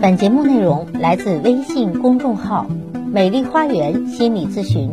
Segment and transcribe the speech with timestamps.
[0.00, 2.66] 本节目内容来自微信公众号
[3.12, 4.92] “美丽花园心理咨询”，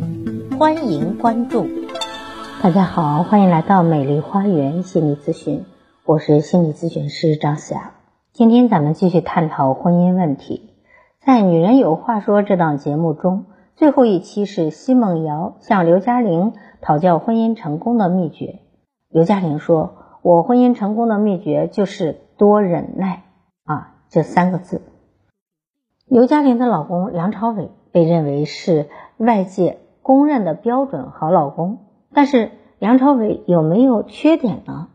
[0.57, 1.67] 欢迎关注。
[2.63, 5.63] 大家好，欢迎来到美丽花园心理咨询，
[6.05, 7.91] 我是心理咨询师张霞。
[8.33, 10.71] 今天咱们继续探讨婚姻问题。
[11.23, 13.45] 在《女人有话说》这档节目中，
[13.75, 18.61] 最后一期是奚梦瑶向刘嘉玲讨教婚姻成功的秘诀。
[19.09, 23.21] 刘嘉玲说：“我婚姻成功的秘诀就是多忍耐
[23.65, 24.81] 啊，这三个字。”
[26.07, 31.79] 刘嘉玲的老公梁朝伟被认为是外界公认的标准好老公，
[32.13, 34.89] 但是梁朝伟有没有缺点呢？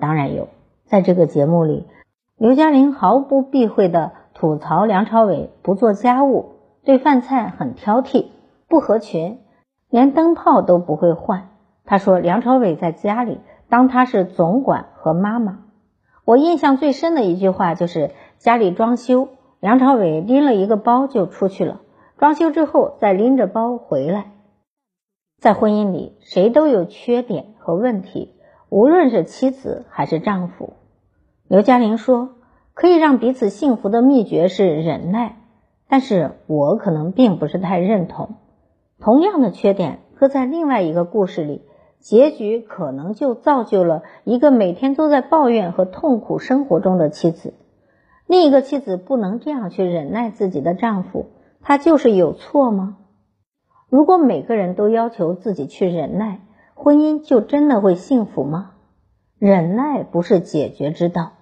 [0.00, 0.48] 当然有。
[0.84, 1.86] 在这个节目里，
[2.36, 8.26] 刘嘉玲毫不避讳的吐槽梁朝伟不做家务，对饭菜很挑剔，
[8.68, 9.38] 不合群，
[9.88, 11.50] 连灯泡都不会换。
[11.84, 15.60] 她说梁朝伟在家里当他是总管和妈妈。
[16.24, 19.28] 我印象最深的一句话就是家里装修。
[19.60, 21.80] 梁朝伟拎了一个包就出去了，
[22.16, 24.32] 装修之后再拎着包回来。
[25.40, 28.34] 在婚姻里，谁都有缺点和问题，
[28.68, 30.74] 无论是妻子还是丈夫。
[31.48, 32.36] 刘嘉玲说，
[32.72, 35.36] 可以让彼此幸福的秘诀是忍耐，
[35.88, 38.36] 但是我可能并不是太认同。
[39.00, 41.62] 同样的缺点，搁在另外一个故事里，
[41.98, 47.54] 结局可能就造就了一个每天都在抱怨和痛苦生活中的妻子。
[48.28, 51.30] 另一个妻子不能这样去忍耐自己的丈夫，
[51.62, 52.98] 他就是有错吗？
[53.88, 56.42] 如果每个人都要求自己去忍耐，
[56.74, 58.72] 婚姻就真的会幸福吗？
[59.38, 61.32] 忍耐不是解决之道，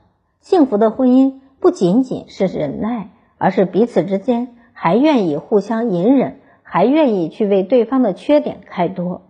[0.40, 9.22] 幸福的婚姻不仅仅是忍耐，而是彼此之间还愿意互相隐忍，还愿意去为对方的缺点开脱。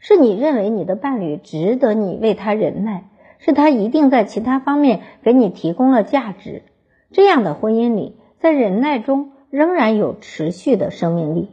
[0.00, 3.04] 是你认为你的伴侣值得你为他忍耐，
[3.38, 6.64] 是他一定在其他方面给你提供了价值。
[7.12, 11.50] 这样的婚姻里，在忍耐中仍然有持续的生命力。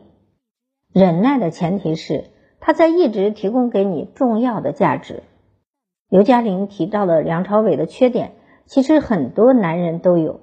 [0.91, 2.25] 忍耐的前提是
[2.59, 5.23] 他在一直提供给你重要的价值。
[6.09, 8.33] 刘嘉玲提到的梁朝伟的缺点，
[8.65, 10.41] 其实很多男人都有：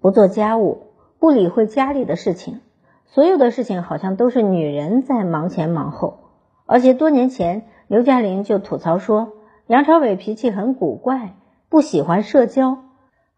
[0.00, 2.60] 不做家务，不理会家里的事情，
[3.06, 6.18] 所有的事情好像都是女人在忙前忙后。
[6.66, 9.32] 而且多年前，刘嘉玲就吐槽说，
[9.66, 11.36] 梁朝伟脾气很古怪，
[11.68, 12.85] 不喜欢社交。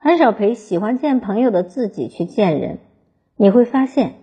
[0.00, 2.78] 很少陪喜欢见朋友的自己去见人，
[3.36, 4.14] 你会发现，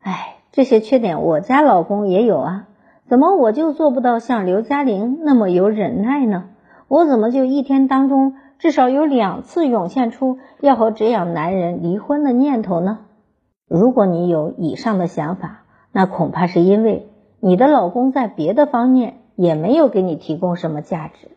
[0.00, 2.68] 哎，这些缺点我家老公也有啊，
[3.06, 6.50] 怎么我就做不到像刘嘉玲那么有忍耐呢？
[6.86, 12.98] 我怎么就一天当中至少有两次涌现出要和这样男人离婚的念头呢？
[13.66, 17.08] 如果你有以上的想法，那恐怕是因为
[17.40, 21.30] 你的老公在别的方面也没有给你提供什么价值，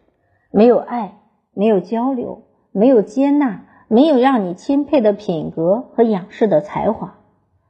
[0.52, 1.14] 没有爱，
[1.54, 3.62] 没有交流，没有接纳。
[3.96, 7.16] 没有让你钦佩的品格和仰视的才华，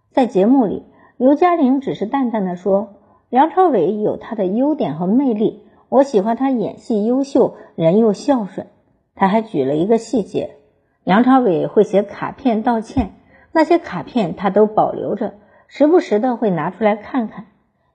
[0.10, 0.82] 在节目里，
[1.18, 2.96] 刘嘉玲只是淡淡的说
[3.30, 8.66] ：“梁朝伟有他的优点和魅力，我喜欢他演戏优秀，人又孝顺。”
[9.14, 10.56] 他还举了一个细节：
[11.04, 13.12] 梁朝伟会写卡片道歉，
[13.52, 15.36] 那些卡片他都保留着，
[15.68, 17.46] 时不时的会拿出来看看。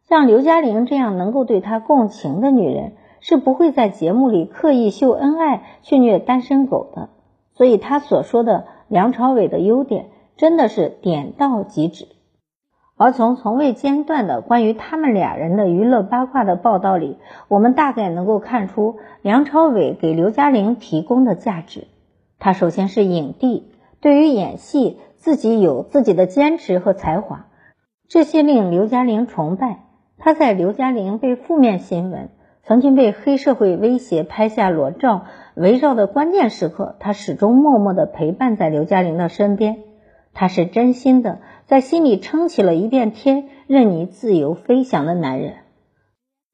[0.08, 7.08] 像刘嘉玲这样能够对他共情的女人，是不会在节目里刻意秀恩爱去虐单身狗的。
[7.60, 10.06] 所以他所说的梁朝伟的优点
[10.38, 12.06] 真的是点到即止，
[12.96, 21.86] 而从从未间断的关于他们俩人的娱乐八卦的报道里，我们大概能够看出梁朝伟给刘嘉玲提供的价值。
[22.38, 27.44] 他首先是影帝，对于演戏自己有自己的坚持和才华，
[28.08, 29.80] 这些令刘嘉玲崇拜。
[30.16, 32.30] 他在刘嘉玲被负面新闻。
[32.62, 35.24] 曾经被黑社会威胁拍下裸照
[35.60, 39.80] 围绕的关键时刻，他始终默默的陪伴在刘嘉玲的身边。
[40.32, 45.56] 他是真心的，在心里撑起了一片天，任你自由飞翔的男人。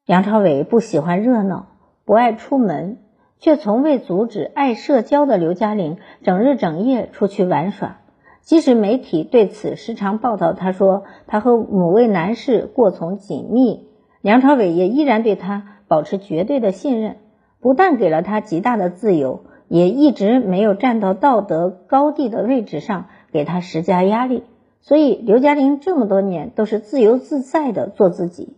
[0.07, 1.67] 梁朝伟不喜欢热闹，
[2.05, 2.99] 不爱出门，
[3.39, 7.99] 却从未阻止爱社交的刘嘉玲整日整夜出去玩耍。
[8.41, 13.87] 即使媒体对此时常报道，他说他和某位男士过从紧密，
[14.21, 15.75] 梁朝伟也依然对他。
[15.89, 17.19] 保持绝对的信任，
[17.61, 24.45] 不但给了他极大的自由，也一直没有站到道德高地的位置上给他施加压力。
[24.81, 28.57] 所以刘嘉玲这么多年都是自由自在的做自己。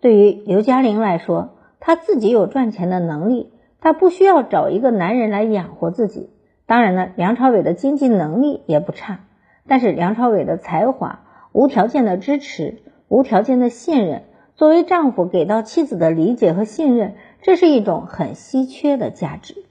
[0.00, 6.30] 对于刘嘉玲来说，她自己有赚钱的能力，她不需要找一个男人来养活自己。
[6.66, 9.20] 当然了，梁朝伟的经济能力也不差，
[9.68, 11.20] 但是梁朝伟的才华、
[11.52, 14.22] 无条件的支持、无条件的信任。
[14.54, 19.64] 作为丈夫给到妻子的理解和信任，这是一种很稀缺的价值。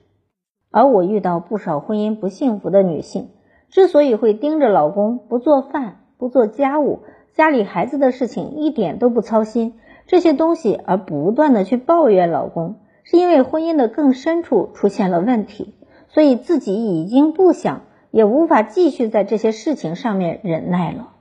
[0.70, 3.30] 而我遇到不少婚姻不幸福的女性，
[3.70, 7.00] 之所以会盯着老公不做饭、不做家务、
[7.34, 15.74] 家里孩子的事情一点都不操心这些东西，而不断的去抱怨老公，是因为婚姻的更深处出现了问题，
[16.10, 17.82] 所以自己已经不想，
[18.12, 21.14] 也无法继续在这些事情上面忍耐了。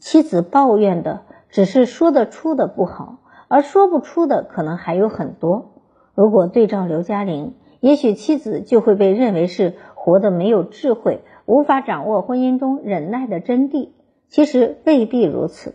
[0.00, 5.72] 妻子抱怨的只是说得出的不好，而说不出的可能还有很多。
[6.14, 13.90] 如果对照刘嘉玲，也许妻子就会被认为是活得没有智慧，无法掌握婚姻中忍耐的真谛。
[14.28, 15.74] 其实未必如此。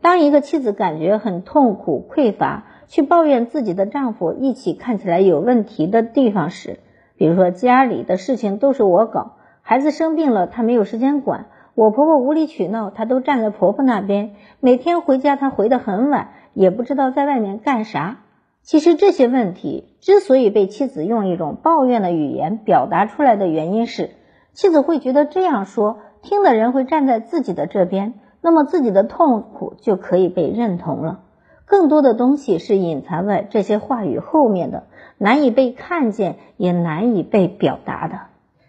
[0.00, 6.80] 当一个妻子感觉很痛苦、匮乏，去抱怨自己的丈夫一起看起来有问题的地方时，
[7.16, 11.46] 比如说家里的事情都是我搞，孩子生病了他没有时间管。
[11.74, 14.34] 我婆婆无理取闹，她都站在婆婆那边。
[14.60, 18.18] 每天回家，她回得很晚，也不知道在外面干啥。
[18.62, 24.10] 其实这些问题之所以被妻子用一种抱怨的语言表达出来的原因是，
[24.52, 31.24] 妻子会觉得这样说，听的人会站在自己的这边，那么自己的痛苦就可以被认同了。
[31.64, 34.84] 更多的东西是隐藏在这些话语后面的，
[35.18, 38.20] 难以被看见，也难以被表达的。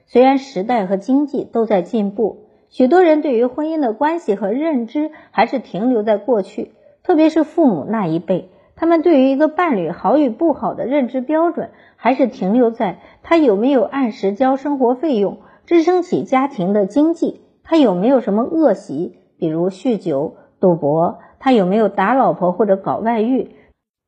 [0.07, 2.47] 虽然时代和经济都在进步。
[2.69, 6.71] 许多人对于婚姻的关系和认知还是停留在过去，
[7.03, 23.51] 特别是父母那一辈，他们对于一个伴侣好与不好的认知标准还是停留在他有没有按时交生活费用，支撑起家庭的经济，他有没有什么恶习，比如酗酒、赌博，他有没有打老婆或者搞外遇，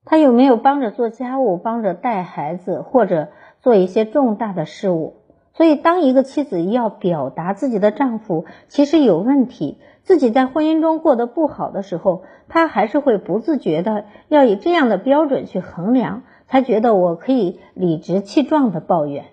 [0.06, 3.28] 他有没有帮着做家务、帮着带孩子或者
[3.60, 5.16] 做一些重大的事务。
[5.54, 19.26] 所以，当一个妻子要表达自己的丈夫其实有问题，自己在婚姻中过得不好的时候，他还是会不自觉的要以这样的标准去衡量，才觉得我可以理直气壮的抱怨。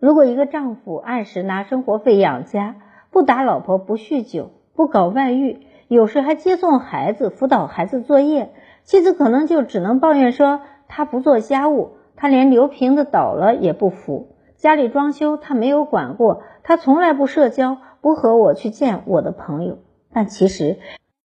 [0.00, 2.76] 如果一个丈夫按时拿生活费养家，
[3.10, 8.54] 不打老婆，不酗酒，不搞外遇，有时还接送孩子、辅导孩子作业，
[8.84, 14.28] 妻子可能就只能抱怨说他不做家务，他连留瓶子倒了也不扶。
[14.56, 19.76] 家里装修他没有管过，他从来不社交，不和我去见我的朋友。
[20.16, 20.78] 但其实，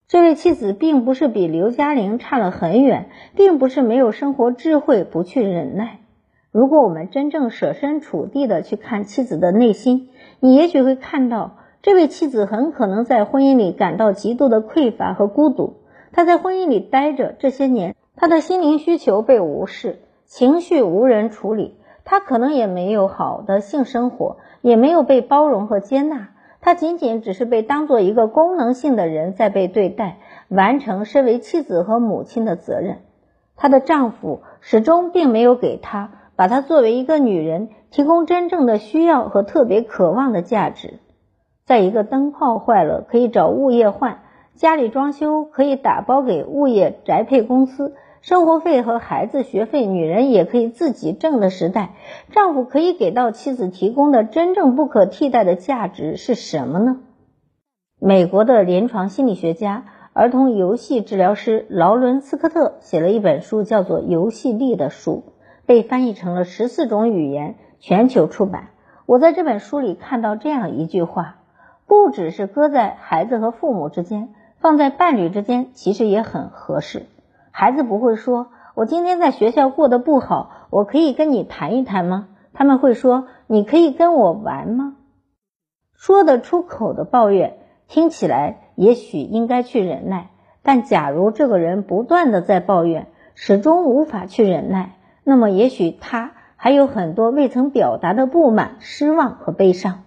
[0.09, 6.01] 这位妻子并不是比刘嘉玲差了很远，并不是没有生活智慧，不去忍耐。
[6.51, 10.09] 如果我们真正设身处地的去看妻子的内心，
[10.41, 15.75] 你也许会看到，这位妻子很可能在婚姻里感到极度的匮乏和孤独。
[16.11, 21.77] 她在婚姻里待着这些年，她的心灵需求被无视，情绪无人处理。
[22.03, 32.99] 她可能也没有好的性生活，也没有被包容和接纳，他仅仅只是被当做一个功能性的人在被对待，完成身为妻子和母亲的责任。
[33.55, 40.99] 她的丈夫始终并没有给她把她作为一个女人提供真正的需要和特别渴望的价值。
[41.65, 44.19] 在一个灯泡坏了可以找物业换，
[44.55, 47.95] 家里装修可以打包给物业宅配公司。
[48.21, 51.95] 生活费和孩子学费，女人也可以自己挣的时代，
[52.31, 56.99] 丈夫可以给到妻子提供的真正不可替代的价值是什么呢？
[57.99, 65.23] 美国的临床心理学家、儿童游戏治疗师劳伦斯科特写了一本书，叫做《游戏力》的书，
[65.65, 68.69] 被翻译成了十四种语言，全球出版。
[69.07, 71.37] 我在这本书里看到这样一句话：
[71.87, 74.29] 不只是搁在孩子和父母之间，
[74.59, 77.07] 放在伴侣之间，其实也很合适。
[77.51, 84.95] 孩子不会说：“我今天在学校过得不好，我可以跟你谈一谈吗？”他们会说：“你可以跟我玩吗？”
[85.95, 90.29] 说得出口的抱怨听起来也许应该去忍耐，
[90.63, 100.03] 但假如这个人不断的在抱怨，始终无法去忍耐，那么也许他还有很多未曾表达的不满、失望和悲伤。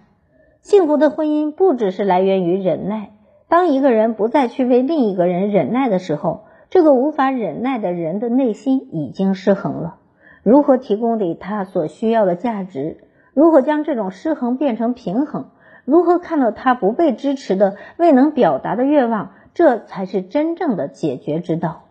[0.61, 3.11] 幸福的婚姻不只是来源于忍耐，
[3.47, 6.44] 当一个人不再去为另一个人忍耐的时候。
[6.75, 9.95] 这个无法忍耐的人的内心已经失衡了。
[10.43, 12.97] 如何提供给他所需要的价值？
[13.33, 15.51] 如何将这种失衡变成平衡？
[15.85, 19.31] 如何看到他不被支持的未能表达的愿望？
[19.53, 21.83] 这才是真正的解决之道。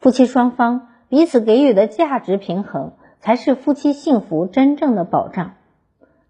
[0.00, 5.52] 夫妻双方彼此给予的价值平衡，才是夫妻幸福真正的保障。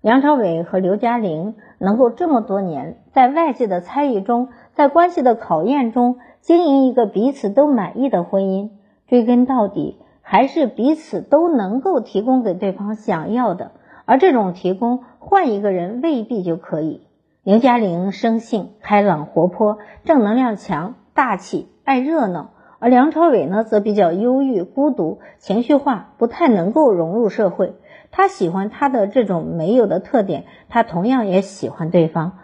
[0.02, 6.18] 梁朝伟和刘嘉玲能够这么多年在外界的猜疑中，在关系的考验中。
[6.40, 8.70] 经营一个彼此都满意的婚姻，
[9.06, 13.72] 追根到底还是彼此都能够提供给对方想要的，
[14.06, 17.02] 而这种提供换一个人未必就可以。
[17.42, 27.74] 刘嘉玲生性开朗活泼，正能量强，大气，爱热闹；而梁朝伟呢，则比较忧郁、孤独、情绪化，不太能够融入社会。
[28.10, 32.38] 他喜欢他的这种没有的特点，他同样也喜欢对方，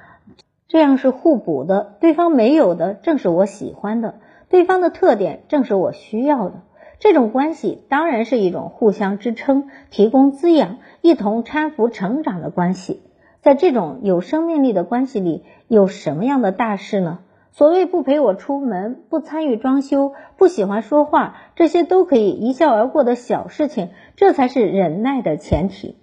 [0.68, 1.96] 这样是互补的。
[2.00, 4.16] 对方没有的正是我喜欢的，
[4.48, 6.62] 对方的特点正是我需要的。
[6.98, 13.02] 这种关系当然是一种互相支撑、提供滋养、一同搀扶成长的关系。
[13.42, 17.20] 在这种有生命力的关系里，有什么样的大事呢？
[17.52, 25.96] 所谓不陪我出门、不参与装修、不喜欢说话，这些都可以一笑而过的小事情，这才是忍耐的前提。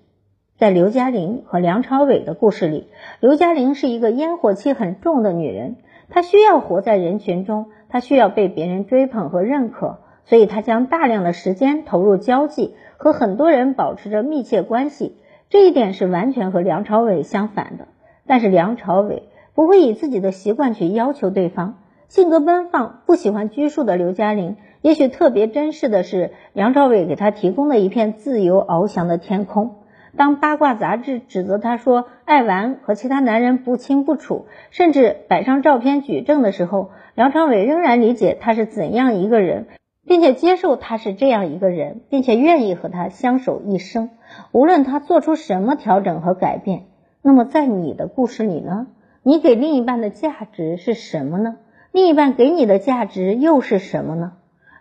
[0.58, 2.88] 在刘嘉玲和梁朝伟的故事里，
[3.20, 5.78] 刘嘉玲是一个烟火气很重的女人，
[6.10, 15.18] 她需要活在人群中，她需要被别人追捧和认可，所以她将大量的时间投入交际，和很多人保持着密切关系。
[15.50, 17.88] 这一点是完全和梁朝伟相反的。
[18.26, 19.30] 但是梁朝伟。
[19.56, 21.78] 不会以自己的习惯去要求对方。
[22.08, 29.76] 性格奔放、不喜欢拘束的刘嘉玲，也许特别珍视的是梁朝伟给她提供的一片自由翱翔的天空。
[30.16, 39.68] 当八卦杂志指责她说爱玩和其他男人不清不楚，甚至摆上照片举证的时候，梁朝伟仍然理解她是怎样一个人，
[40.06, 44.12] 并且接受她是这样一个人，并且愿意和她相守一生，
[44.52, 46.84] 无论她做出什么调整和改变。
[47.22, 48.88] 那么在你的故事里呢？
[49.24, 51.56] 你给另一半的价值是什么呢？
[51.92, 54.34] 另一半给你的价值又是什么呢？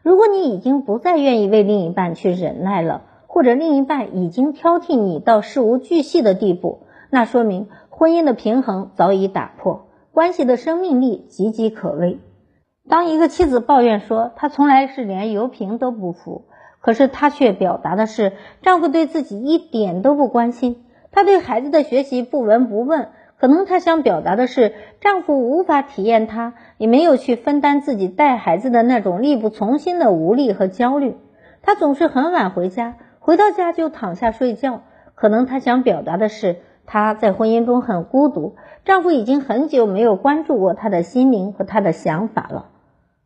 [0.03, 12.19] 如果你已经不再愿意为另一半去忍耐了，或者另一半已经挑剔你到事无巨细的地步，那说明婚姻的平衡早已打破，关系的生命力岌岌可危。
[12.91, 16.45] 当一个妻子抱怨说她从来是连油瓶都不扶，
[16.83, 23.09] 可是她却表达的是丈夫对自己一点都不关心，她对孩子的学习不闻不问。
[23.39, 31.17] 可能她想表达的是，丈夫无法体验她，也没有去分担自己带孩子的那种力不从心的无力和焦虑。
[31.63, 34.83] 她总是很晚回家，回到家就躺下睡觉。
[35.15, 42.71] 可能她想表达的是，她在婚姻中很孤独，丈夫已经很久没有关注过她的心灵和她的想法了。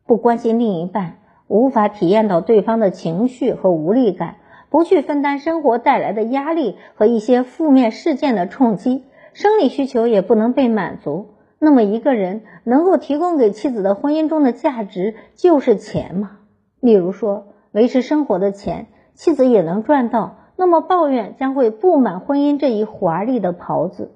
[0.07, 1.15] 不关心另一半，
[1.49, 4.37] 无法体验到对方的情绪和无力感，
[4.69, 9.05] 不去分担生活带来的压力和一些负面事件的冲击。
[9.33, 16.39] 生理需求也不能被满足，那么一个人能够提供给妻子的婚姻中的价值就是钱吗？
[16.81, 24.13] 例如说，维持生活的钱，妻子也能赚到，那么抱怨将会布满婚姻这一华丽的袍子。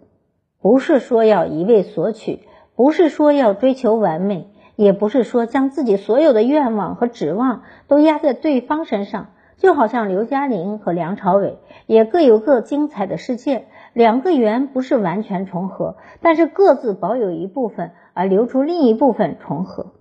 [0.61, 2.41] 不是说要一味索取，
[2.77, 9.29] 不是说要追求完美，也不是说将自己所有的愿望和指望都压在对方身上。
[9.57, 13.67] 就好像刘嘉玲和梁朝伟也各有各精彩的世界。
[13.95, 19.93] 两个圆不是完全重合，但是各自保有一部分，而留出另一部分重合。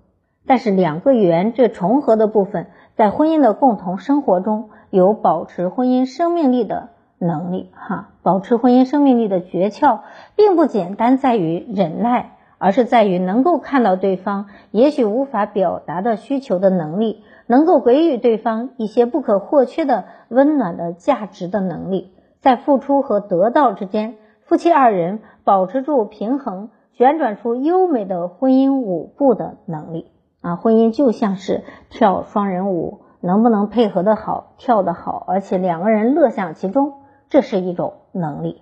[0.45, 7.69] 但是两个圆这重合的部分，在婚姻的共同生活中有保持婚姻生命力的能力。
[7.74, 10.00] 哈，保持婚姻生命力的诀窍，
[10.36, 22.13] 并不简单在于忍耐，而是在于能够看到对方也许无法表达的需求的能力，能够给予对方一些不可或缺的温暖的价值的能力。
[22.41, 24.15] 在付出和得到之间，
[24.46, 30.55] 夫妻二人保持住平衡，旋转出优美的婚姻舞步的能力啊！
[30.55, 36.93] 婚姻就像是跳双人舞，能不能配合的好，跳得好，而且两个人乐享其中，
[37.29, 38.61] 这是一种能力。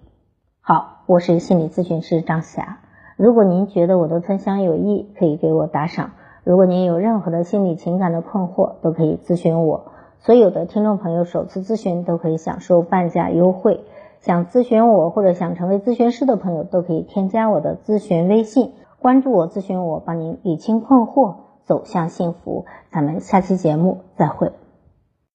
[0.62, 2.80] 好，我是心理咨询师张霞。
[3.18, 6.12] 如果您觉得我的分享有益，可以给我打赏。
[6.44, 9.92] 如果您有任何的心理情感的困惑，都可以咨询我。
[10.20, 13.82] 所有的听众朋友首次咨询都可以享受半价优惠，
[14.22, 21.36] 想咨询我或者想成为咨询师的朋友都可以添加我的咨询微信，关注我，咨询我，帮您理清困惑，
[21.68, 22.66] 走向幸福。
[22.90, 24.52] 咱们下期节目再会。